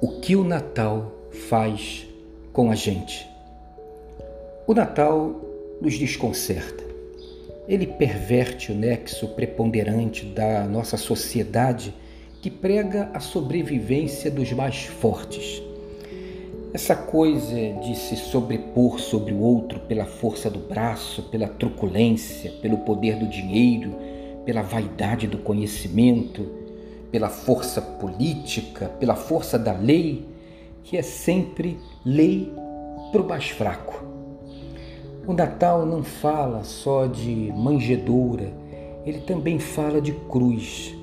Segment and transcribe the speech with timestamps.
[0.00, 1.12] o que o Natal
[1.48, 2.06] faz
[2.52, 3.28] com a gente.
[4.64, 5.40] O Natal
[5.80, 6.84] nos desconcerta.
[7.66, 11.92] Ele perverte o nexo preponderante da nossa sociedade
[12.40, 15.60] que prega a sobrevivência dos mais fortes.
[16.72, 22.78] Essa coisa de se sobrepor sobre o outro pela força do braço, pela truculência, pelo
[22.78, 23.96] poder do dinheiro,
[24.44, 26.57] pela vaidade do conhecimento,
[27.10, 30.26] pela força política, pela força da lei,
[30.82, 32.52] que é sempre lei
[33.12, 34.04] para o mais fraco.
[35.26, 38.52] O Natal não fala só de manjedoura,
[39.04, 40.94] ele também fala de cruz,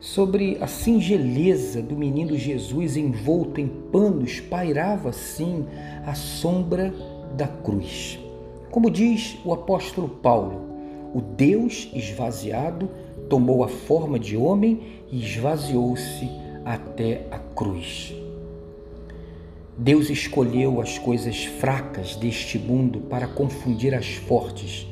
[0.00, 5.66] sobre a singeleza do menino Jesus envolto em panos, pairava sim
[6.06, 6.92] a sombra
[7.36, 8.18] da cruz.
[8.70, 10.70] Como diz o apóstolo Paulo,
[11.12, 12.88] o Deus esvaziado
[13.30, 16.28] tomou a forma de homem e esvaziou-se
[16.64, 18.12] até a cruz.
[19.78, 24.86] Deus escolheu as coisas fracas deste mundo para confundir as fortes,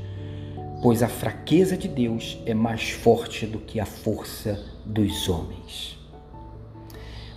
[0.80, 5.98] pois a fraqueza de Deus é mais forte do que a força dos homens.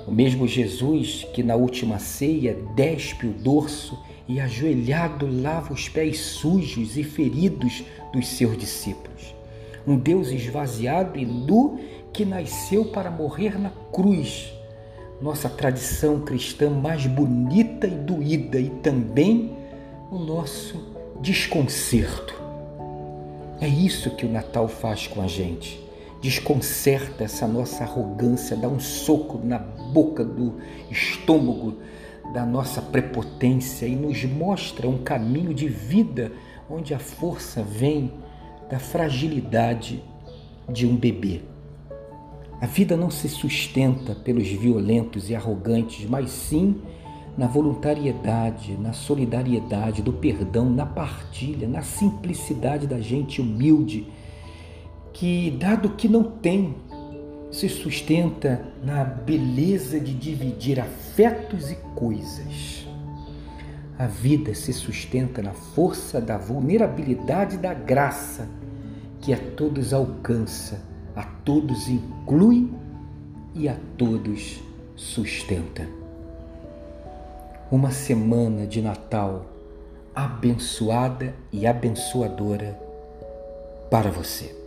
[0.07, 6.19] O mesmo Jesus que na última ceia despe o dorso e ajoelhado lava os pés
[6.19, 9.40] sujos e feridos dos seus discípulos
[9.85, 11.79] um Deus esvaziado e nu
[12.13, 14.53] que nasceu para morrer na cruz.
[15.21, 19.55] Nossa tradição cristã mais bonita e doída e também
[20.11, 20.83] o nosso
[21.21, 22.41] desconcerto.
[23.59, 25.79] É isso que o Natal faz com a gente.
[26.21, 30.55] Desconcerta essa nossa arrogância, dá um soco na boca do
[30.89, 31.77] estômago
[32.33, 36.31] da nossa prepotência e nos mostra um caminho de vida
[36.69, 38.11] onde a força vem
[38.71, 40.01] da fragilidade
[40.69, 41.41] de um bebê.
[42.61, 46.77] A vida não se sustenta pelos violentos e arrogantes, mas sim
[47.37, 54.07] na voluntariedade, na solidariedade, do perdão, na partilha, na simplicidade da gente humilde,
[55.11, 56.73] que, dado que não tem,
[57.51, 62.87] se sustenta na beleza de dividir afetos e coisas.
[63.99, 68.60] A vida se sustenta na força da vulnerabilidade da graça
[69.21, 70.81] que a todos alcança,
[71.15, 72.69] a todos inclui
[73.53, 74.59] e a todos
[74.95, 75.87] sustenta.
[77.71, 79.45] Uma semana de Natal
[80.13, 82.77] abençoada e abençoadora
[83.89, 84.60] para você.